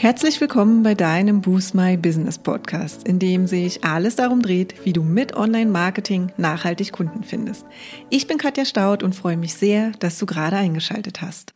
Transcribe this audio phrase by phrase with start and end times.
[0.00, 4.92] Herzlich willkommen bei deinem Boost My Business Podcast, in dem sich alles darum dreht, wie
[4.92, 7.66] du mit Online-Marketing nachhaltig Kunden findest.
[8.08, 11.52] Ich bin Katja Staud und freue mich sehr, dass du gerade eingeschaltet hast.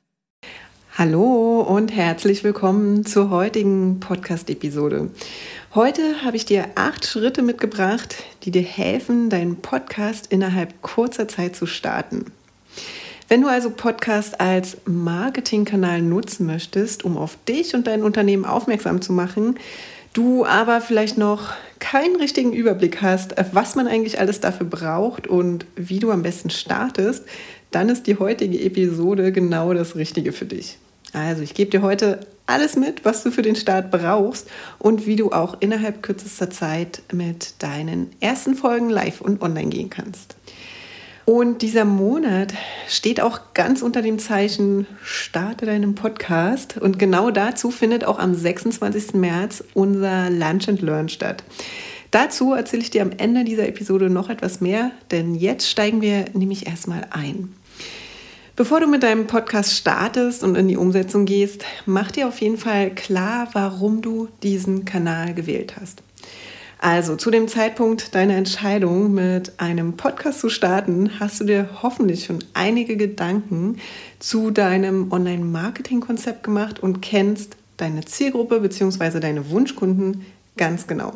[0.98, 5.11] Hallo und herzlich willkommen zur heutigen Podcast-Episode.
[5.77, 11.54] Heute habe ich dir acht Schritte mitgebracht, die dir helfen, deinen Podcast innerhalb kurzer Zeit
[11.54, 12.32] zu starten.
[13.32, 19.00] Wenn du also Podcast als Marketingkanal nutzen möchtest, um auf dich und dein Unternehmen aufmerksam
[19.00, 19.59] zu machen,
[20.12, 25.64] du aber vielleicht noch keinen richtigen Überblick hast, was man eigentlich alles dafür braucht und
[25.76, 27.24] wie du am besten startest,
[27.70, 30.76] dann ist die heutige Episode genau das Richtige für dich.
[31.14, 34.46] Also ich gebe dir heute alles mit, was du für den Start brauchst
[34.78, 39.88] und wie du auch innerhalb kürzester Zeit mit deinen ersten Folgen live und online gehen
[39.88, 40.37] kannst.
[41.24, 42.52] Und dieser Monat
[42.88, 46.76] steht auch ganz unter dem Zeichen Starte deinen Podcast.
[46.78, 49.14] Und genau dazu findet auch am 26.
[49.14, 51.45] März unser Lunch and Learn statt.
[52.10, 56.26] Dazu erzähle ich dir am Ende dieser Episode noch etwas mehr, denn jetzt steigen wir
[56.34, 57.54] nämlich erstmal ein.
[58.54, 62.59] Bevor du mit deinem Podcast startest und in die Umsetzung gehst, mach dir auf jeden
[62.59, 66.03] Fall klar, warum du diesen Kanal gewählt hast.
[66.83, 72.25] Also zu dem Zeitpunkt deiner Entscheidung, mit einem Podcast zu starten, hast du dir hoffentlich
[72.25, 73.77] schon einige Gedanken
[74.19, 79.21] zu deinem Online-Marketing-Konzept gemacht und kennst deine Zielgruppe bzw.
[79.21, 81.12] deine Wunschkunden ganz genau.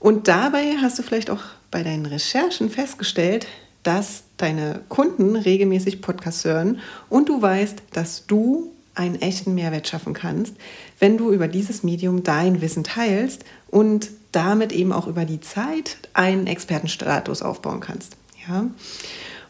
[0.00, 3.46] Und dabei hast du vielleicht auch bei deinen Recherchen festgestellt,
[3.84, 10.14] dass deine Kunden regelmäßig Podcasts hören und du weißt, dass du einen echten Mehrwert schaffen
[10.14, 10.54] kannst,
[10.98, 15.96] wenn du über dieses Medium dein Wissen teilst und damit eben auch über die Zeit
[16.12, 18.16] einen Expertenstatus aufbauen kannst.
[18.48, 18.66] Ja?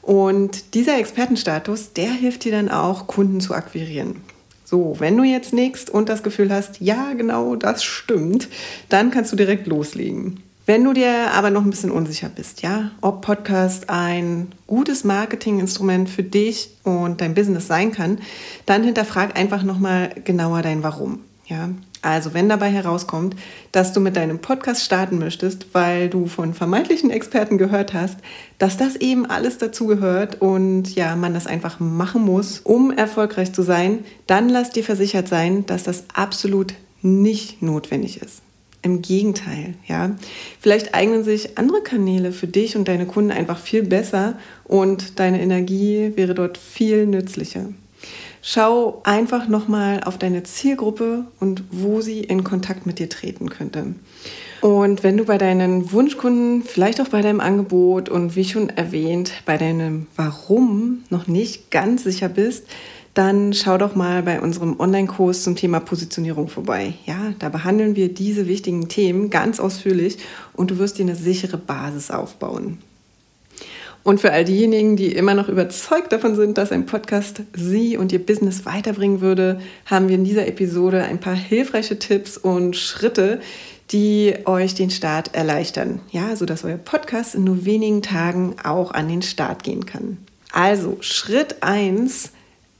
[0.03, 4.17] Und dieser Expertenstatus, der hilft dir dann auch, Kunden zu akquirieren.
[4.65, 8.48] So, wenn du jetzt nickst und das Gefühl hast, ja, genau, das stimmt,
[8.89, 10.42] dann kannst du direkt loslegen.
[10.67, 16.09] Wenn du dir aber noch ein bisschen unsicher bist, ja, ob Podcast ein gutes Marketinginstrument
[16.09, 18.19] für dich und dein Business sein kann,
[18.65, 21.21] dann hinterfrag einfach nochmal genauer dein Warum.
[21.47, 21.69] Ja,
[22.00, 23.37] also wenn dabei herauskommt,
[23.72, 28.17] dass du mit deinem Podcast starten möchtest, weil du von vermeintlichen Experten gehört hast,
[28.56, 33.61] dass das eben alles dazugehört und ja, man das einfach machen muss, um erfolgreich zu
[33.61, 36.72] sein, dann lass dir versichert sein, dass das absolut
[37.03, 38.44] nicht notwendig ist.
[38.84, 40.15] Im Gegenteil, ja.
[40.61, 45.41] Vielleicht eignen sich andere Kanäle für dich und deine Kunden einfach viel besser und deine
[45.41, 47.71] Energie wäre dort viel nützlicher.
[48.43, 53.94] Schau einfach nochmal auf deine Zielgruppe und wo sie in Kontakt mit dir treten könnte.
[54.61, 59.33] Und wenn du bei deinen Wunschkunden, vielleicht auch bei deinem Angebot und wie schon erwähnt,
[59.47, 62.67] bei deinem Warum noch nicht ganz sicher bist,
[63.14, 66.94] dann schau doch mal bei unserem Online-Kurs zum Thema Positionierung vorbei.
[67.06, 70.19] Ja, da behandeln wir diese wichtigen Themen ganz ausführlich
[70.52, 72.78] und du wirst dir eine sichere Basis aufbauen.
[74.02, 78.12] Und für all diejenigen, die immer noch überzeugt davon sind, dass ein Podcast Sie und
[78.12, 83.41] Ihr Business weiterbringen würde, haben wir in dieser Episode ein paar hilfreiche Tipps und Schritte,
[83.92, 86.00] die euch den Start erleichtern.
[86.10, 90.19] Ja, sodass euer Podcast in nur wenigen Tagen auch an den Start gehen kann.
[90.52, 92.31] Also, Schritt 1,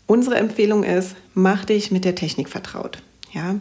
[0.07, 2.99] unsere Empfehlung ist, mach dich mit der Technik vertraut.
[3.33, 3.57] Ja,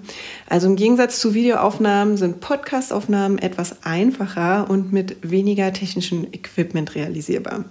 [0.47, 7.65] also im Gegensatz zu Videoaufnahmen sind Podcastaufnahmen etwas einfacher und mit weniger technischem Equipment realisierbar.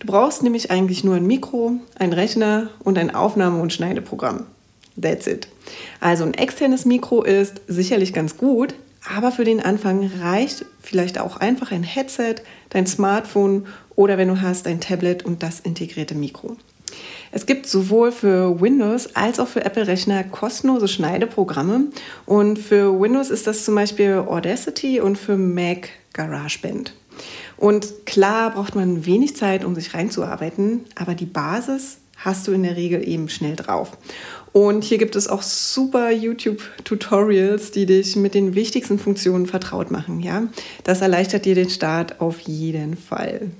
[0.00, 4.44] Du brauchst nämlich eigentlich nur ein Mikro, ein Rechner und ein Aufnahme- und Schneideprogramm.
[5.00, 5.48] That's it.
[5.98, 8.74] Also ein externes Mikro ist sicherlich ganz gut,
[9.16, 12.36] aber für den Anfang reicht vielleicht auch einfach ein Headset,
[12.68, 13.66] dein Smartphone
[13.96, 16.56] oder wenn du hast, ein Tablet und das integrierte Mikro.
[17.32, 21.86] Es gibt sowohl für Windows als auch für Apple-Rechner kostenlose Schneideprogramme.
[22.26, 26.94] Und für Windows ist das zum Beispiel Audacity und für Mac GarageBand.
[27.56, 32.62] Und klar braucht man wenig Zeit, um sich reinzuarbeiten, aber die Basis hast du in
[32.62, 33.96] der Regel eben schnell drauf.
[34.52, 40.20] Und hier gibt es auch super YouTube-Tutorials, die dich mit den wichtigsten Funktionen vertraut machen.
[40.20, 40.48] Ja,
[40.84, 43.50] das erleichtert dir den Start auf jeden Fall.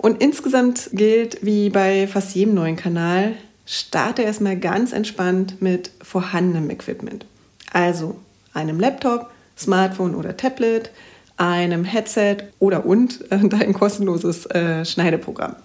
[0.00, 3.34] Und insgesamt gilt, wie bei fast jedem neuen Kanal,
[3.66, 7.26] starte erstmal ganz entspannt mit vorhandenem Equipment.
[7.70, 8.16] Also
[8.54, 10.90] einem Laptop, Smartphone oder Tablet,
[11.36, 15.56] einem Headset oder und dein kostenloses äh, Schneideprogramm.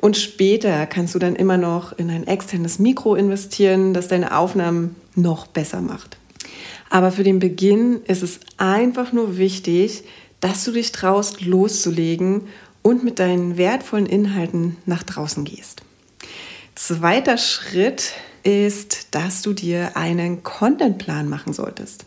[0.00, 4.94] Und später kannst du dann immer noch in ein externes Mikro investieren, das deine Aufnahmen
[5.16, 6.16] noch besser macht.
[6.90, 10.04] Aber für den Beginn ist es einfach nur wichtig,
[10.38, 12.42] dass du dich traust, loszulegen
[12.82, 15.82] und mit deinen wertvollen Inhalten nach draußen gehst.
[16.74, 18.12] Zweiter Schritt
[18.44, 22.06] ist, dass du dir einen Contentplan machen solltest.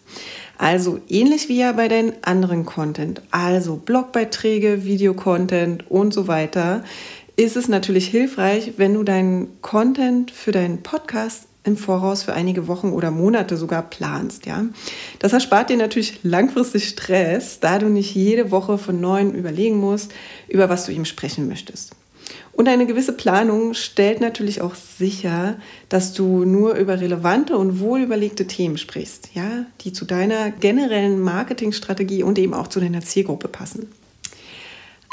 [0.58, 6.84] Also ähnlich wie ja bei deinen anderen Content, also Blogbeiträge, Videocontent und so weiter,
[7.36, 12.68] ist es natürlich hilfreich, wenn du deinen Content für deinen Podcast im Voraus für einige
[12.68, 14.66] Wochen oder Monate sogar planst, ja.
[15.20, 20.12] Das erspart dir natürlich langfristig Stress, da du nicht jede Woche von neuem überlegen musst,
[20.48, 21.96] über was du ihm sprechen möchtest.
[22.54, 25.56] Und eine gewisse Planung stellt natürlich auch sicher,
[25.90, 32.24] dass du nur über relevante und wohlüberlegte Themen sprichst, ja, die zu deiner generellen Marketingstrategie
[32.24, 33.88] und eben auch zu deiner Zielgruppe passen.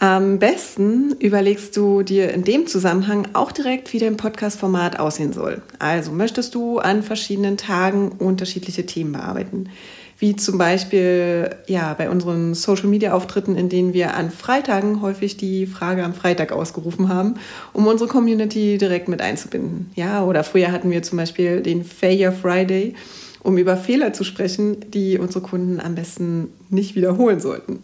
[0.00, 5.60] Am besten überlegst du dir in dem Zusammenhang auch direkt, wie dein Podcast-Format aussehen soll.
[5.80, 9.68] Also möchtest du an verschiedenen Tagen unterschiedliche Themen bearbeiten
[10.18, 16.04] wie zum Beispiel ja, bei unseren Social-Media-Auftritten, in denen wir an Freitagen häufig die Frage
[16.04, 17.34] am Freitag ausgerufen haben,
[17.72, 19.90] um unsere Community direkt mit einzubinden.
[19.94, 22.94] Ja, oder früher hatten wir zum Beispiel den Failure Friday,
[23.44, 27.78] um über Fehler zu sprechen, die unsere Kunden am besten nicht wiederholen sollten.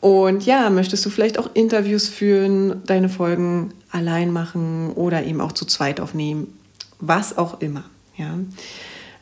[0.00, 5.52] Und ja, möchtest du vielleicht auch Interviews führen, deine Folgen allein machen oder eben auch
[5.52, 6.58] zu zweit aufnehmen,
[7.00, 7.84] was auch immer.
[8.16, 8.38] Ja,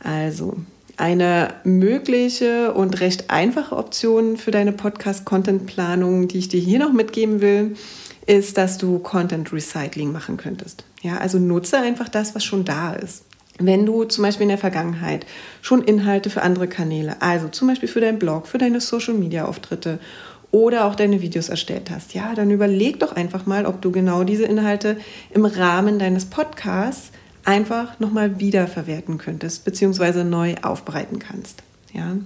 [0.03, 0.57] also
[0.97, 7.41] eine mögliche und recht einfache Option für deine Podcast-Content-Planung, die ich dir hier noch mitgeben
[7.41, 7.77] will,
[8.27, 10.85] ist, dass du Content Recycling machen könntest.
[11.03, 13.25] Ja, also nutze einfach das, was schon da ist.
[13.59, 15.25] Wenn du zum Beispiel in der Vergangenheit
[15.63, 19.99] schon Inhalte für andere Kanäle, also zum Beispiel für deinen Blog, für deine Social-Media-Auftritte
[20.57, 24.25] oder auch deine Videos erstellt hast, ja, dann überleg doch einfach mal, ob du genau
[24.25, 24.97] diese Inhalte
[25.35, 27.11] im Rahmen deines Podcasts
[27.45, 31.63] einfach nochmal wiederverwerten könntest, beziehungsweise neu aufbereiten kannst.
[31.93, 32.17] Ja.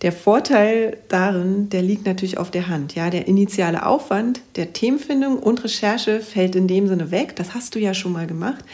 [0.00, 2.94] Der Vorteil darin, der liegt natürlich auf der Hand.
[2.94, 7.36] Ja, der initiale Aufwand der Themenfindung und Recherche fällt in dem Sinne weg.
[7.36, 8.64] Das hast du ja schon mal gemacht.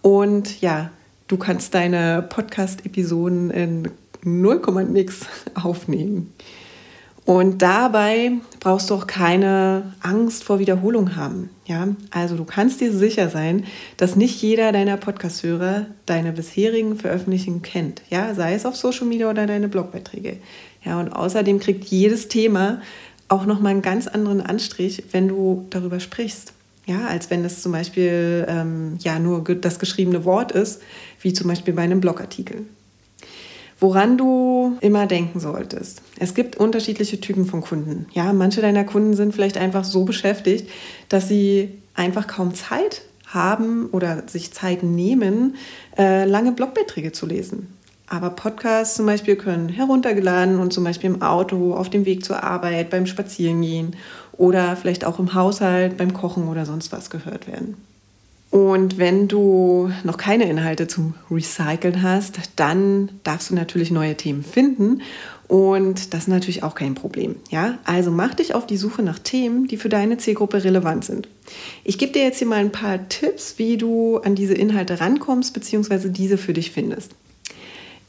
[0.00, 0.90] Und ja,
[1.28, 3.90] du kannst deine Podcast-Episoden in
[4.22, 6.32] 0, nix aufnehmen.
[7.30, 11.48] Und dabei brauchst du auch keine Angst vor Wiederholung haben.
[11.64, 11.86] Ja?
[12.10, 13.66] Also du kannst dir sicher sein,
[13.98, 18.02] dass nicht jeder deiner Podcast-Hörer deine bisherigen Veröffentlichungen kennt.
[18.10, 18.34] Ja?
[18.34, 20.38] Sei es auf Social Media oder deine Blogbeiträge.
[20.84, 20.98] Ja?
[20.98, 22.82] Und außerdem kriegt jedes Thema
[23.28, 26.52] auch nochmal einen ganz anderen Anstrich, wenn du darüber sprichst.
[26.86, 30.82] Ja, als wenn es zum Beispiel ähm, ja, nur das geschriebene Wort ist,
[31.20, 32.64] wie zum Beispiel bei einem Blogartikel.
[33.80, 36.02] Woran du immer denken solltest.
[36.18, 38.06] Es gibt unterschiedliche Typen von Kunden.
[38.12, 40.68] Ja, manche deiner Kunden sind vielleicht einfach so beschäftigt,
[41.08, 45.56] dass sie einfach kaum Zeit haben oder sich Zeit nehmen,
[45.96, 47.68] äh, lange Blogbeiträge zu lesen.
[48.06, 52.42] Aber Podcasts zum Beispiel können heruntergeladen und zum Beispiel im Auto, auf dem Weg zur
[52.42, 53.94] Arbeit, beim Spazierengehen
[54.32, 57.76] oder vielleicht auch im Haushalt, beim Kochen oder sonst was gehört werden.
[58.50, 64.42] Und wenn du noch keine Inhalte zum Recyceln hast, dann darfst du natürlich neue Themen
[64.42, 65.02] finden.
[65.46, 67.36] Und das ist natürlich auch kein Problem.
[67.50, 67.78] Ja?
[67.84, 71.28] Also mach dich auf die Suche nach Themen, die für deine Zielgruppe relevant sind.
[71.84, 75.54] Ich gebe dir jetzt hier mal ein paar Tipps, wie du an diese Inhalte rankommst,
[75.54, 76.08] bzw.
[76.08, 77.12] diese für dich findest.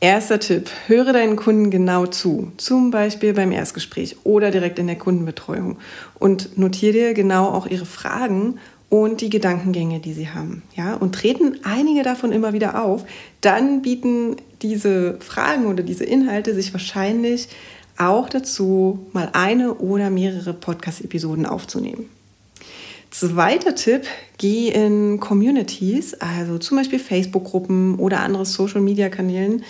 [0.04, 4.96] Erster Tipp, höre deinen Kunden genau zu, zum Beispiel beim Erstgespräch oder direkt in der
[4.98, 5.78] Kundenbetreuung
[6.18, 8.58] und notiere dir genau auch ihre Fragen
[8.92, 10.64] und die Gedankengänge, die sie haben.
[10.76, 10.96] Ja?
[10.96, 13.06] Und treten einige davon immer wieder auf,
[13.40, 17.48] dann bieten diese Fragen oder diese Inhalte sich wahrscheinlich
[17.98, 22.10] auch dazu, mal eine oder mehrere Podcast-Episoden aufzunehmen.
[23.12, 24.04] Zweiter Tipp,
[24.38, 29.64] geh in Communities, also zum Beispiel Facebook-Gruppen oder andere Social-Media-Kanälen,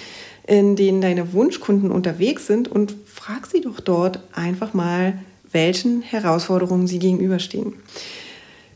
[0.47, 5.19] in denen deine Wunschkunden unterwegs sind und frag sie doch dort einfach mal,
[5.51, 7.73] welchen Herausforderungen sie gegenüberstehen.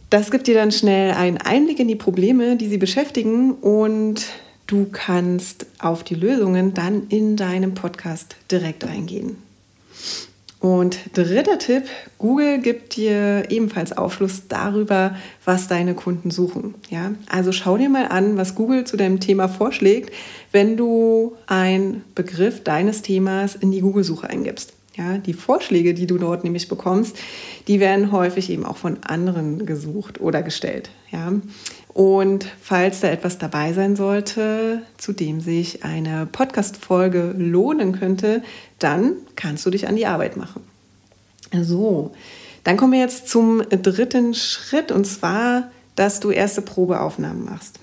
[0.10, 4.26] Das gibt dir dann schnell einen Einblick in die Probleme, die sie beschäftigen und
[4.68, 9.38] du kannst auf die Lösungen dann in deinem Podcast direkt eingehen.
[10.60, 11.84] Und dritter Tipp,
[12.18, 16.74] Google gibt dir ebenfalls Aufschluss darüber, was deine Kunden suchen.
[16.90, 17.12] Ja?
[17.30, 20.12] Also schau dir mal an, was Google zu deinem Thema vorschlägt,
[20.52, 24.74] wenn du einen Begriff deines Themas in die Google-Suche eingibst.
[24.98, 27.18] Ja, die Vorschläge, die du dort nämlich bekommst,
[27.68, 30.90] die werden häufig eben auch von anderen gesucht oder gestellt.
[31.12, 31.34] Ja.
[31.90, 38.42] Und falls da etwas dabei sein sollte, zu dem sich eine Podcast-Folge lohnen könnte,
[38.80, 40.62] dann kannst du dich an die Arbeit machen.
[41.62, 42.12] So,
[42.64, 47.80] dann kommen wir jetzt zum dritten Schritt und zwar, dass du erste Probeaufnahmen machst.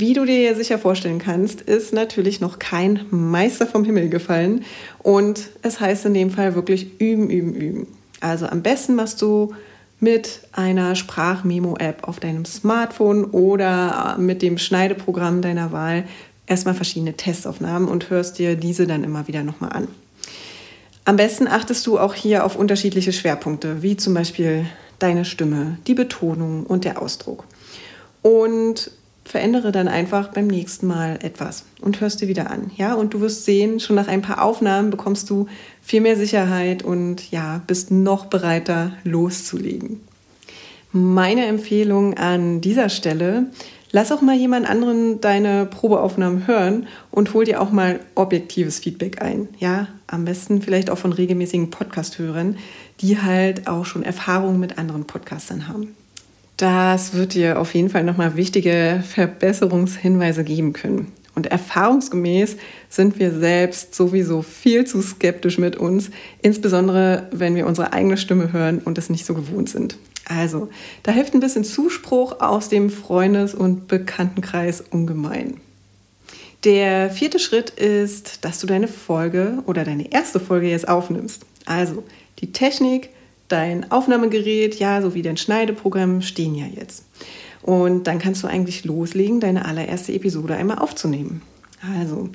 [0.00, 4.64] Wie du dir sicher vorstellen kannst, ist natürlich noch kein Meister vom Himmel gefallen.
[4.98, 7.86] Und es heißt in dem Fall wirklich üben, üben, üben.
[8.20, 9.54] Also am besten machst du
[10.00, 16.04] mit einer Sprachmemo-App auf deinem Smartphone oder mit dem Schneideprogramm deiner Wahl
[16.46, 19.88] erstmal verschiedene Testaufnahmen und hörst dir diese dann immer wieder nochmal an.
[21.04, 24.64] Am besten achtest du auch hier auf unterschiedliche Schwerpunkte, wie zum Beispiel
[24.98, 27.44] deine Stimme, die Betonung und der Ausdruck.
[28.22, 28.90] Und
[29.30, 32.72] verändere dann einfach beim nächsten Mal etwas und hörst dir wieder an.
[32.76, 35.46] Ja, und du wirst sehen, schon nach ein paar Aufnahmen bekommst du
[35.80, 40.00] viel mehr Sicherheit und ja, bist noch bereiter loszulegen.
[40.90, 43.46] Meine Empfehlung an dieser Stelle,
[43.92, 49.22] lass auch mal jemand anderen deine Probeaufnahmen hören und hol dir auch mal objektives Feedback
[49.22, 49.46] ein.
[49.60, 52.56] Ja, am besten vielleicht auch von regelmäßigen Podcast-Hörern,
[53.00, 55.94] die halt auch schon Erfahrungen mit anderen Podcastern haben.
[56.60, 61.10] Das wird dir auf jeden Fall nochmal wichtige Verbesserungshinweise geben können.
[61.34, 62.58] Und erfahrungsgemäß
[62.90, 66.10] sind wir selbst sowieso viel zu skeptisch mit uns,
[66.42, 69.96] insbesondere wenn wir unsere eigene Stimme hören und es nicht so gewohnt sind.
[70.26, 70.68] Also,
[71.02, 75.62] da hilft ein bisschen Zuspruch aus dem Freundes- und Bekanntenkreis ungemein.
[76.64, 81.46] Der vierte Schritt ist, dass du deine Folge oder deine erste Folge jetzt aufnimmst.
[81.64, 82.04] Also
[82.40, 83.08] die Technik,
[83.50, 87.04] dein Aufnahmegerät, ja, sowie dein Schneideprogramm stehen ja jetzt.
[87.62, 91.42] Und dann kannst du eigentlich loslegen, deine allererste Episode einmal aufzunehmen.
[91.96, 92.30] Also,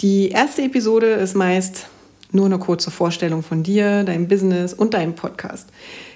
[0.00, 1.86] die erste Episode ist meist
[2.32, 5.68] nur eine kurze Vorstellung von dir, deinem Business und deinem Podcast.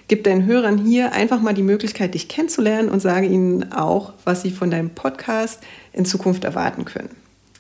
[0.09, 4.43] Gib deinen Hörern hier einfach mal die Möglichkeit, dich kennenzulernen und sage ihnen auch, was
[4.43, 5.61] sie von deinem Podcast
[5.93, 7.11] in Zukunft erwarten können.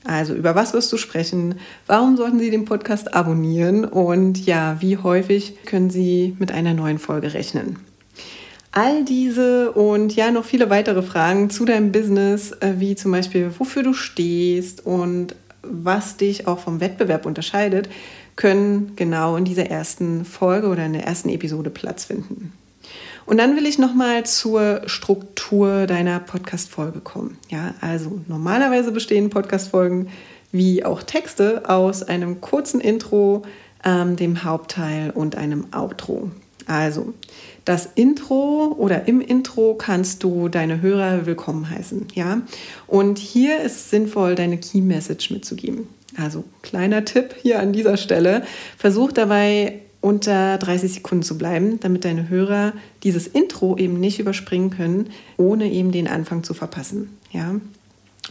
[0.08, 1.56] Also über was wirst du sprechen?
[1.86, 3.84] Warum sollten Sie den Podcast abonnieren?
[3.84, 7.76] Und ja, wie häufig können Sie mit einer neuen Folge rechnen?
[8.72, 13.50] All diese und ja noch viele weitere Fragen zu deinem Business, äh, wie zum Beispiel,
[13.58, 17.90] wofür du stehst und was dich auch vom Wettbewerb unterscheidet,
[18.34, 22.52] können genau in dieser ersten Folge oder in der ersten Episode Platz finden.
[23.28, 27.36] Und dann will ich nochmal zur Struktur deiner Podcast-Folge kommen.
[27.50, 30.08] Ja, also normalerweise bestehen Podcast-Folgen
[30.50, 33.42] wie auch Texte aus einem kurzen Intro,
[33.84, 36.30] ähm, dem Hauptteil und einem Outro.
[36.66, 37.12] Also
[37.66, 42.40] das Intro oder im Intro kannst du deine Hörer willkommen heißen, ja.
[42.86, 45.86] Und hier ist es sinnvoll, deine Key Message mitzugeben.
[46.16, 48.44] Also kleiner Tipp hier an dieser Stelle:
[48.78, 52.72] Versuch dabei unter 30 Sekunden zu bleiben, damit deine Hörer
[53.02, 57.18] dieses Intro eben nicht überspringen können, ohne eben den Anfang zu verpassen.
[57.30, 57.56] Ja?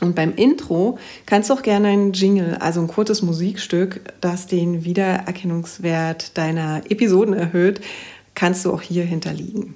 [0.01, 4.85] Und beim Intro kannst du auch gerne ein Jingle, also ein kurzes Musikstück, das den
[4.85, 7.81] Wiedererkennungswert deiner Episoden erhöht,
[8.33, 9.75] kannst du auch hier hinterlegen.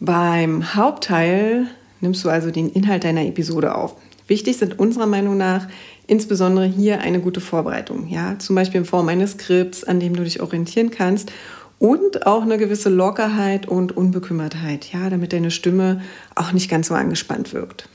[0.00, 1.68] Beim Hauptteil
[2.00, 3.94] nimmst du also den Inhalt deiner Episode auf.
[4.26, 5.68] Wichtig sind unserer Meinung nach
[6.12, 10.24] insbesondere hier eine gute Vorbereitung, ja, zum Beispiel in Form eines Skripts, an dem du
[10.24, 11.32] dich orientieren kannst
[11.78, 16.02] und auch eine gewisse Lockerheit und Unbekümmertheit, ja, damit deine Stimme
[16.34, 17.88] auch nicht ganz so angespannt wirkt.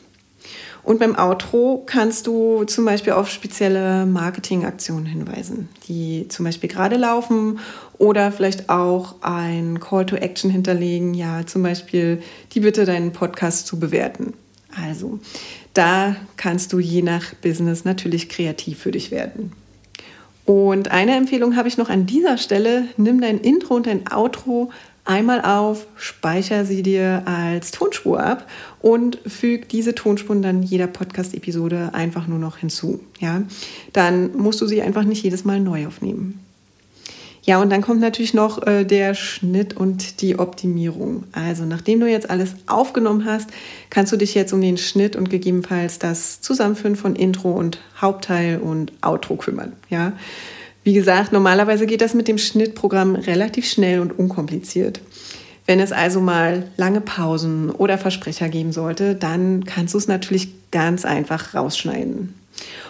[0.82, 6.98] Und beim Outro kannst du zum Beispiel auf spezielle Marketingaktionen hinweisen, die zum Beispiel gerade
[6.98, 7.60] laufen
[8.00, 13.68] oder vielleicht auch ein Call to Action hinterlegen, ja, zum Beispiel die Bitte, deinen Podcast
[13.68, 14.34] zu bewerten.
[14.82, 15.20] Also,
[15.74, 19.52] da kannst du je nach Business natürlich kreativ für dich werden.
[20.46, 22.86] Und eine Empfehlung habe ich noch an dieser Stelle.
[22.96, 24.72] Nimm dein Intro und dein Outro
[25.04, 28.48] einmal auf, speicher sie dir als Tonspur ab
[28.82, 33.00] und füg diese Tonspuren dann jeder Podcast-Episode einfach nur noch hinzu.
[33.20, 33.44] Ja?
[33.94, 36.40] Dann musst du sie einfach nicht jedes Mal neu aufnehmen.
[37.48, 41.24] Ja, und dann kommt natürlich noch äh, der Schnitt und die Optimierung.
[41.32, 43.50] Also nachdem du jetzt alles aufgenommen hast,
[43.90, 48.60] kannst du dich jetzt um den Schnitt und gegebenenfalls das Zusammenführen von Intro und Hauptteil
[48.60, 49.72] und Outro kümmern.
[49.90, 50.12] Ja,
[50.84, 55.00] wie gesagt, normalerweise geht das mit dem Schnittprogramm relativ schnell und unkompliziert.
[55.66, 60.50] Wenn es also mal lange Pausen oder Versprecher geben sollte, dann kannst du es natürlich
[60.72, 62.34] ganz einfach rausschneiden.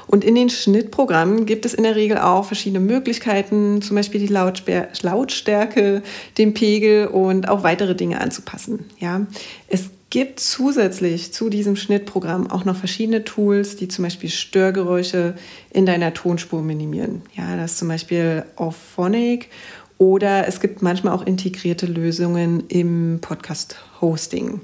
[0.07, 4.33] Und in den Schnittprogrammen gibt es in der Regel auch verschiedene Möglichkeiten, zum Beispiel die
[4.33, 6.01] Lautstärke,
[6.38, 8.86] den Pegel und auch weitere Dinge anzupassen.
[9.00, 9.27] Ja,
[9.67, 15.36] es gibt zusätzlich zu diesem Schnittprogramm auch noch verschiedene Tools, die zum Beispiel Störgeräusche
[15.71, 17.21] in deiner Tonspur minimieren.
[17.36, 19.50] Ja, das ist zum Beispiel Auphonic
[19.97, 24.62] oder es gibt manchmal auch integrierte Lösungen im Podcast-Hosting.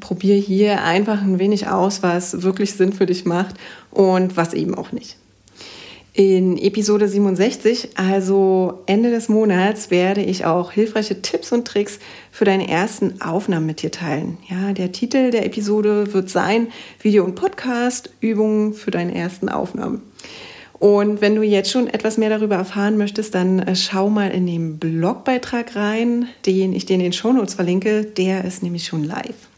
[0.00, 3.56] Probier hier einfach ein wenig aus, was wirklich Sinn für dich macht
[3.90, 5.16] und was eben auch nicht.
[6.18, 12.00] In Episode 67, also Ende des Monats, werde ich auch hilfreiche Tipps und Tricks
[12.32, 14.36] für deine ersten Aufnahmen mit dir teilen.
[14.48, 16.68] Ja, der Titel der Episode wird sein
[17.00, 20.02] Video und Podcast Übungen für deine ersten Aufnahmen.
[20.80, 24.46] Und wenn du jetzt schon etwas mehr darüber erfahren möchtest, dann äh, schau mal in
[24.46, 28.02] den Blogbeitrag rein, den ich dir in den Shownotes verlinke.
[28.04, 29.48] Der ist nämlich schon live.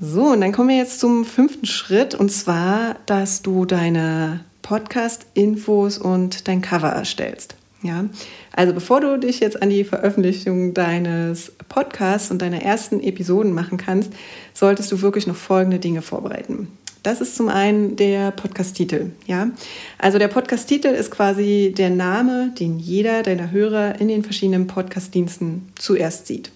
[0.00, 5.98] So, und dann kommen wir jetzt zum fünften Schritt, und zwar, dass du deine Podcast-Infos
[5.98, 7.56] und dein Cover erstellst.
[7.82, 8.04] Ja,
[8.52, 13.78] also bevor du dich jetzt an die Veröffentlichung deines Podcasts und deiner ersten Episoden machen
[13.78, 14.12] kannst,
[14.52, 16.68] solltest du wirklich noch folgende Dinge vorbereiten.
[17.02, 19.12] Das ist zum einen der Podcast-Titel.
[19.26, 19.50] Ja?
[19.98, 25.68] Also der Podcast-Titel ist quasi der Name, den jeder deiner Hörer in den verschiedenen Podcast-Diensten
[25.76, 26.50] zuerst sieht.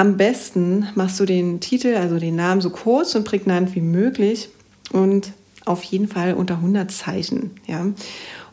[0.00, 4.48] Am besten machst du den Titel, also den Namen, so kurz und prägnant wie möglich
[4.92, 5.32] und
[5.66, 7.50] auf jeden Fall unter 100 Zeichen.
[7.66, 7.84] Ja?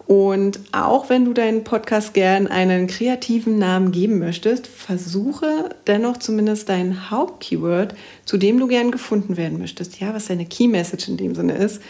[0.08, 6.68] Und auch wenn du deinen Podcast gern einen kreativen Namen geben möchtest, versuche dennoch zumindest
[6.68, 11.16] dein Hauptkeyword, zu dem du gern gefunden werden möchtest, ja, was deine Key Message in
[11.16, 11.82] dem Sinne ist,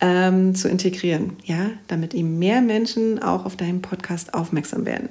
[0.00, 5.10] ähm, zu integrieren, ja, damit eben mehr Menschen auch auf deinen Podcast aufmerksam werden.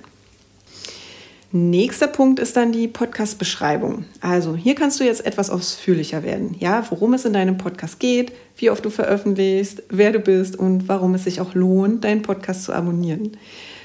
[1.53, 4.05] Nächster Punkt ist dann die Podcast-Beschreibung.
[4.21, 6.55] Also hier kannst du jetzt etwas ausführlicher werden.
[6.59, 10.87] Ja, worum es in deinem Podcast geht, wie oft du veröffentlichst, wer du bist und
[10.87, 13.35] warum es sich auch lohnt, deinen Podcast zu abonnieren.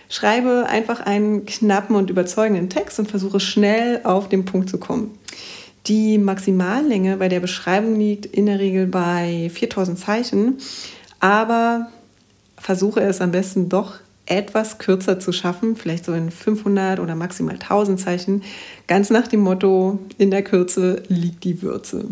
[0.09, 5.19] Schreibe einfach einen knappen und überzeugenden Text und versuche schnell auf den Punkt zu kommen.
[5.89, 10.59] Die Maximallänge bei der Beschreibung liegt in der Regel bei 4000 Zeichen,
[11.19, 11.89] aber
[12.57, 13.95] versuche es am besten doch
[14.27, 18.43] etwas kürzer zu schaffen, vielleicht so in 500 oder maximal 1000 Zeichen,
[18.87, 22.05] ganz nach dem Motto, in der Kürze liegt die Würze.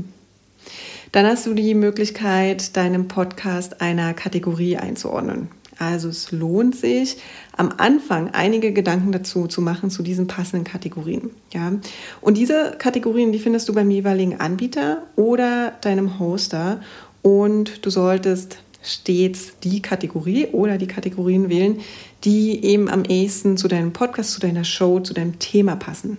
[1.13, 5.49] Dann hast du die Möglichkeit, deinem Podcast einer Kategorie einzuordnen.
[5.79, 7.19] Also es lohnt sich,
[7.57, 11.31] am Anfang einige Gedanken dazu zu machen zu diesen passenden Kategorien.
[11.53, 11.73] Ja?
[12.21, 16.81] Und diese Kategorien, die findest du beim jeweiligen Anbieter oder deinem Hoster.
[17.23, 21.81] Und du solltest stets die Kategorie oder die Kategorien wählen,
[22.25, 26.19] die eben am ehesten zu deinem Podcast, zu deiner Show, zu deinem Thema passen.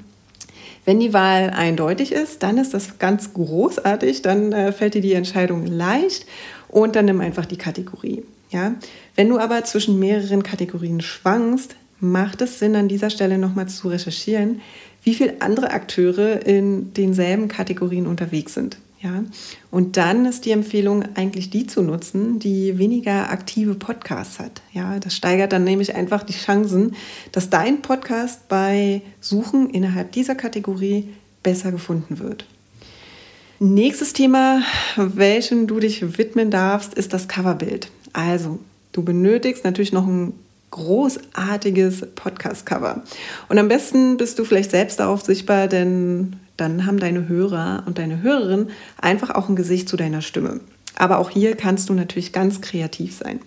[0.85, 5.13] Wenn die Wahl eindeutig ist, dann ist das ganz großartig, dann äh, fällt dir die
[5.13, 6.27] Entscheidung leicht
[6.67, 8.23] und dann nimm einfach die Kategorie.
[8.51, 8.75] Ja?
[9.15, 13.87] Wenn du aber zwischen mehreren Kategorien schwankst, macht es Sinn, an dieser Stelle nochmal zu
[13.87, 14.61] recherchieren,
[15.03, 18.77] wie viele andere Akteure in denselben Kategorien unterwegs sind.
[19.05, 19.23] Ja?
[19.69, 24.63] Und dann ist die Empfehlung eigentlich die zu nutzen, die weniger aktive Podcasts hat.
[24.73, 24.99] Ja?
[24.99, 26.95] Das steigert dann nämlich einfach die Chancen,
[27.31, 31.09] dass dein Podcast bei Suchen innerhalb dieser Kategorie
[31.43, 32.45] besser gefunden wird.
[33.59, 34.63] Nächstes Thema,
[34.95, 37.89] welchem du dich widmen darfst, ist das Coverbild.
[38.11, 38.59] Also,
[38.91, 40.33] du benötigst natürlich noch ein
[40.71, 43.03] großartiges Podcast-Cover.
[43.47, 47.97] Und am besten bist du vielleicht selbst darauf sichtbar, denn dann haben deine Hörer und
[47.97, 50.61] deine Hörerin einfach auch ein Gesicht zu deiner Stimme.
[50.95, 53.39] Aber auch hier kannst du natürlich ganz kreativ sein.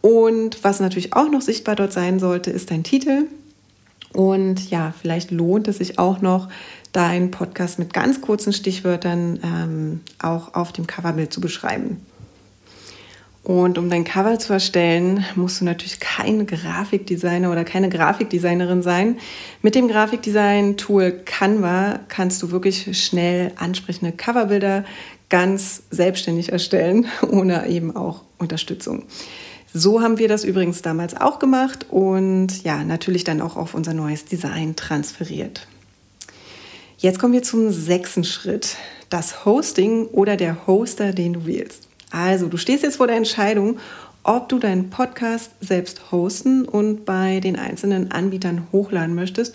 [0.00, 3.26] Und was natürlich auch noch sichtbar dort sein sollte, ist dein Titel.
[4.12, 6.48] Und ja, vielleicht lohnt es sich auch noch,
[6.92, 12.04] deinen Podcast mit ganz kurzen Stichwörtern ähm, auch auf dem Coverbild zu beschreiben.
[13.42, 19.16] Und um dein Cover zu erstellen, musst du natürlich kein Grafikdesigner oder keine Grafikdesignerin sein.
[19.62, 24.84] Mit dem Grafikdesign-Tool Canva kannst du wirklich schnell ansprechende Coverbilder
[25.30, 29.04] ganz selbstständig erstellen, ohne eben auch Unterstützung.
[29.72, 33.94] So haben wir das übrigens damals auch gemacht und ja, natürlich dann auch auf unser
[33.94, 35.66] neues Design transferiert.
[36.98, 38.76] Jetzt kommen wir zum sechsten Schritt,
[39.08, 41.89] das Hosting oder der Hoster, den du wählst.
[42.10, 43.78] Also, du stehst jetzt vor der Entscheidung,
[44.22, 49.54] ob du deinen Podcast selbst hosten und bei den einzelnen Anbietern hochladen möchtest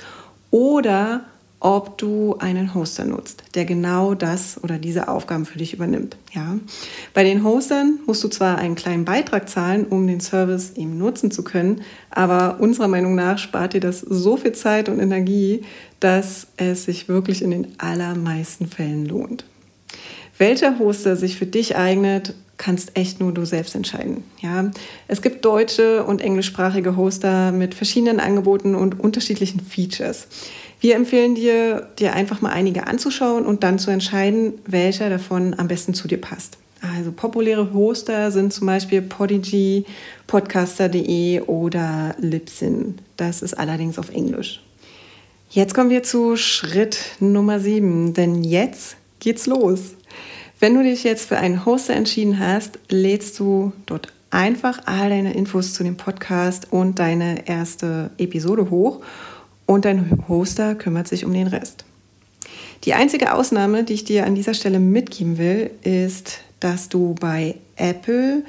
[0.52, 1.26] oder
[1.60, 6.16] ob du einen Hoster nutzt, der genau das oder diese Aufgaben für dich übernimmt.
[6.32, 6.60] Ja?
[7.14, 11.32] Bei den Hostern musst du zwar einen kleinen Beitrag zahlen, um den Service eben nutzen
[11.32, 15.64] zu können, aber unserer Meinung nach spart dir das so viel Zeit und Energie,
[16.00, 19.46] dass es sich wirklich in den allermeisten Fällen lohnt.
[20.38, 24.24] Welcher Hoster sich für dich eignet, kannst echt nur du selbst entscheiden.
[24.42, 24.72] Ja,
[25.08, 30.28] es gibt deutsche und englischsprachige Hoster mit verschiedenen Angeboten und unterschiedlichen Features.
[30.80, 35.68] Wir empfehlen dir, dir einfach mal einige anzuschauen und dann zu entscheiden, welcher davon am
[35.68, 36.58] besten zu dir passt.
[36.82, 39.86] Also populäre Hoster sind zum Beispiel Podigy,
[40.28, 43.00] Podcaster.de oder Libsyn.
[43.18, 44.62] Das ist allerdings auf Englisch.
[45.50, 49.96] Jetzt kommen wir zu Schritt Nummer 7, denn jetzt geht's los.
[50.60, 55.34] Wenn du dich jetzt für einen Hoster entschieden hast, lädst du dort einfach all deine
[55.34, 59.02] Infos zu dem Podcast und deine erste Episode hoch
[59.66, 61.84] und dein Hoster kümmert sich um den Rest.
[62.86, 67.56] Die einzige Ausnahme, die ich dir an dieser Stelle mitgeben will, ist, dass du bei
[67.76, 68.44] Apple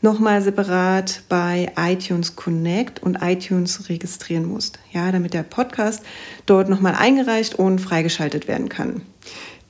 [0.00, 6.02] nochmal separat bei iTunes Connect und iTunes registrieren musst, ja, damit der Podcast
[6.46, 9.02] dort nochmal eingereicht und freigeschaltet werden kann.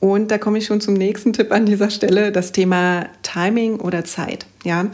[0.03, 4.05] Und da komme ich schon zum nächsten Tipp an dieser Stelle, das Thema Timing oder
[4.05, 4.87] Zeit, ja.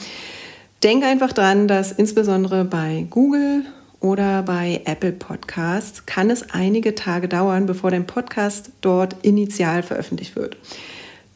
[0.82, 3.62] Denk einfach dran, dass insbesondere bei Google
[4.00, 10.36] oder bei Apple Podcasts kann es einige Tage dauern, bevor dein Podcast dort initial veröffentlicht
[10.36, 10.58] wird.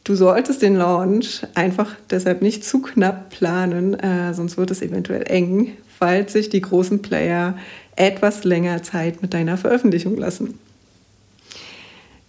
[0.03, 5.23] Du solltest den Launch einfach deshalb nicht zu knapp planen, äh, sonst wird es eventuell
[5.23, 7.57] eng, falls sich die großen Player
[7.95, 10.59] etwas länger Zeit mit deiner Veröffentlichung lassen.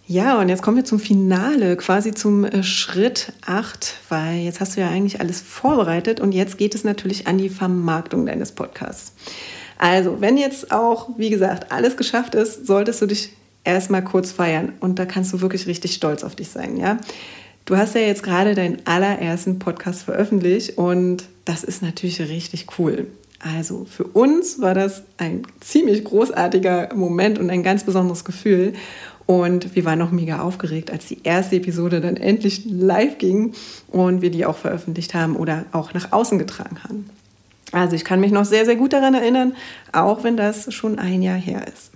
[0.07, 4.77] Ja, und jetzt kommen wir zum Finale, quasi zum äh, Schritt 8, weil jetzt hast
[4.77, 9.13] du ja eigentlich alles vorbereitet und jetzt geht es natürlich an die Vermarktung deines Podcasts.
[9.79, 13.31] Also, wenn jetzt auch, wie gesagt, alles geschafft ist, solltest du dich
[13.63, 16.99] erstmal kurz feiern und da kannst du wirklich richtig stolz auf dich sein, ja?
[17.65, 23.07] Du hast ja jetzt gerade deinen allerersten Podcast veröffentlicht und das ist natürlich richtig cool.
[23.39, 28.73] Also für uns war das ein ziemlich großartiger Moment und ein ganz besonderes Gefühl.
[29.25, 33.53] Und wir waren noch mega aufgeregt, als die erste Episode dann endlich live ging
[33.87, 37.09] und wir die auch veröffentlicht haben oder auch nach außen getragen haben.
[37.71, 39.55] Also ich kann mich noch sehr, sehr gut daran erinnern,
[39.91, 41.91] auch wenn das schon ein Jahr her ist.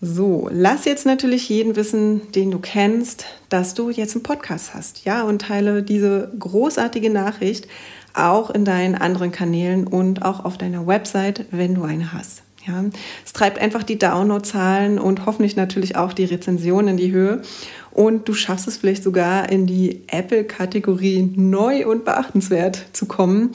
[0.00, 5.04] So, lass jetzt natürlich jeden wissen, den du kennst, dass du jetzt einen Podcast hast,
[5.04, 7.68] ja, und teile diese großartige Nachricht
[8.14, 12.42] auch in deinen anderen Kanälen und auch auf deiner Website, wenn du eine hast.
[12.66, 12.82] Ja,
[13.24, 17.42] es treibt einfach die Downloadzahlen und hoffentlich natürlich auch die Rezensionen in die Höhe.
[17.90, 23.52] Und du schaffst es vielleicht sogar in die Apple-Kategorie neu und beachtenswert zu kommen,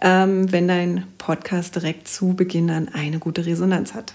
[0.00, 4.14] ähm, wenn dein Podcast direkt zu Beginn an eine gute Resonanz hat.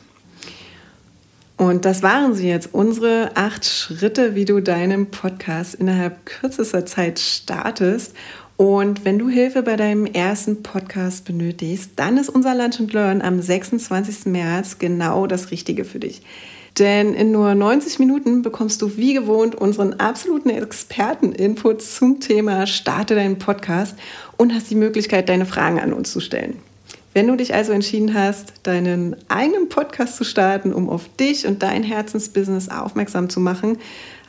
[1.58, 7.20] Und das waren sie jetzt, unsere acht Schritte, wie du deinen Podcast innerhalb kürzester Zeit
[7.20, 8.16] startest.
[8.58, 13.22] Und wenn du Hilfe bei deinem ersten Podcast benötigst, dann ist unser Lunch and Learn
[13.22, 14.26] am 26.
[14.26, 16.24] März genau das Richtige für dich.
[16.80, 23.13] Denn in nur 90 Minuten bekommst du wie gewohnt unseren absoluten Experten-Input zum Thema Starte
[23.13, 23.96] deinen Podcast
[24.38, 26.58] und hast die Möglichkeit, deine Fragen an uns zu stellen.
[27.13, 31.63] Wenn du dich also entschieden hast, deinen eigenen Podcast zu starten, um auf dich und
[31.63, 33.80] dein Herzensbusiness aufmerksam zu machen,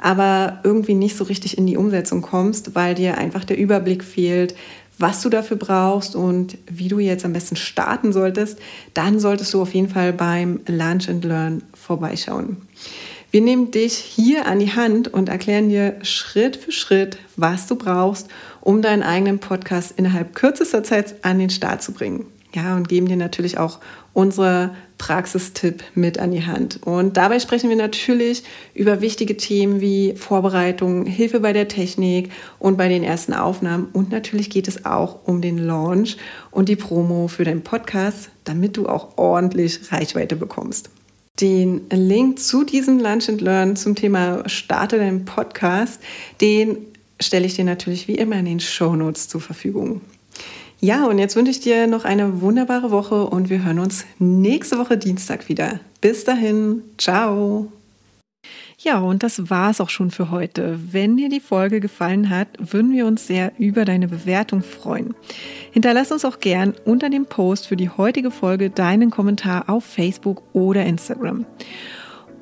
[0.01, 4.55] aber irgendwie nicht so richtig in die Umsetzung kommst, weil dir einfach der Überblick fehlt,
[4.99, 8.59] was du dafür brauchst und wie du jetzt am besten starten solltest,
[8.95, 12.57] dann solltest du auf jeden Fall beim Lunch and Learn vorbeischauen.
[13.31, 17.77] Wir nehmen dich hier an die Hand und erklären dir Schritt für Schritt, was du
[17.77, 18.29] brauchst,
[18.61, 22.27] um deinen eigenen Podcast innerhalb kürzester Zeit an den Start zu bringen.
[22.59, 23.79] Ja, und geben dir natürlich auch
[24.15, 26.81] unsere Praxistipp mit an die Hand.
[26.85, 28.43] Und dabei sprechen wir natürlich
[28.75, 33.87] über wichtige Themen wie Vorbereitung, Hilfe bei der Technik und bei den ersten Aufnahmen.
[33.93, 36.17] Und natürlich geht es auch um den Launch
[36.51, 40.91] und die Promo für deinen Podcast, damit du auch ordentlich Reichweite bekommst.
[41.41, 46.01] Den Link zu diesem Lunch and Learn zum Thema Starte deinen Podcast,
[46.41, 46.79] den
[47.21, 50.01] stelle ich dir natürlich wie immer in den Show Notes zur Verfügung.
[50.81, 54.79] Ja, und jetzt wünsche ich dir noch eine wunderbare Woche und wir hören uns nächste
[54.79, 55.81] Woche Dienstag wieder.
[56.01, 57.73] Bis dahin, ciao.
[58.79, 60.79] Ja, und das war es auch schon für heute.
[60.93, 65.17] Wenn dir die Folge gefallen hat, würden wir uns sehr über deine Bewertung freuen.
[65.73, 70.45] Hinterlass uns auch gern unter dem Post für die heutige Folge deinen Kommentar auf Facebook
[70.53, 71.45] oder Instagram.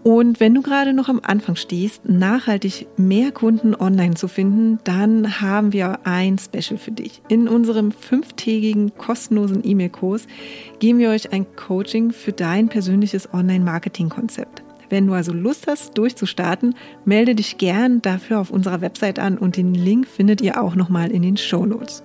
[0.06, 5.40] Und wenn du gerade noch am Anfang stehst, nachhaltig mehr Kunden online zu finden, dann
[5.40, 7.22] haben wir ein Special für dich.
[7.26, 10.28] In unserem fünftägigen kostenlosen E-Mail-Kurs
[10.78, 14.62] geben wir euch ein Coaching für dein persönliches Online-Marketing-Konzept.
[14.90, 19.56] Wenn du also Lust hast, durchzustarten, melde dich gern dafür auf unserer Website an und
[19.56, 22.04] den Link findet ihr auch nochmal in den Show Notes.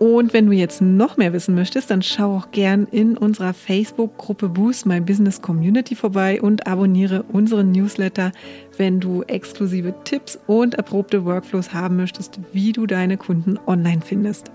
[0.00, 4.48] Und wenn du jetzt noch mehr wissen möchtest, dann schau auch gern in unserer Facebook-Gruppe
[4.48, 8.32] Boost My Business Community vorbei und abonniere unseren Newsletter,
[8.78, 14.50] wenn du exklusive Tipps und erprobte Workflows haben möchtest, wie du deine Kunden online findest.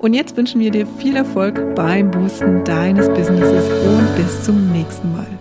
[0.00, 5.10] Und jetzt wünschen wir dir viel Erfolg beim Boosten deines Businesses und bis zum nächsten
[5.12, 5.33] Mal.